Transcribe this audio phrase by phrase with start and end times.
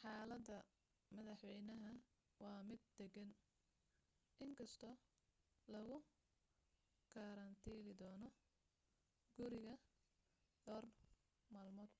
[0.00, 0.56] xaalada
[1.14, 1.92] madaxeynaha
[2.42, 3.30] waa mid dagan
[4.44, 4.90] in kasto
[5.72, 5.96] lagu
[7.12, 8.28] karantilidoono
[9.36, 9.74] guriga
[10.64, 10.84] dhowr
[11.54, 11.92] malmood